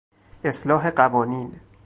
اصلاح 0.43 0.89
قوانین 0.89 1.59